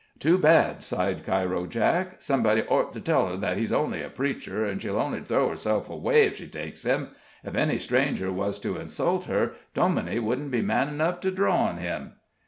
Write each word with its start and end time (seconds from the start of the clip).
"Too 0.17 0.39
bad!" 0.39 0.81
sighed 0.83 1.23
Cairo 1.23 1.67
Jake. 1.67 2.23
"Somebody 2.23 2.63
ort 2.63 2.91
to 2.93 2.99
tell 2.99 3.27
her 3.27 3.37
that 3.37 3.57
he's 3.57 3.71
only 3.71 4.01
a 4.01 4.09
preacher, 4.09 4.65
an' 4.65 4.79
she'll 4.79 4.97
only 4.97 5.21
throw 5.21 5.49
herself 5.49 5.91
away 5.91 6.25
ef 6.25 6.37
she 6.37 6.47
takes 6.47 6.81
him. 6.85 7.09
Ef 7.45 7.53
any 7.53 7.77
stranger 7.77 8.31
wuz 8.31 8.53
to 8.63 8.77
insult 8.77 9.25
her, 9.25 9.51
Dominie 9.75 10.17
wouldn't 10.17 10.49
be 10.49 10.63
man 10.63 10.97
'nuff 10.97 11.19
to 11.19 11.29
draw 11.29 11.65
on 11.65 11.77
him." 11.77 12.13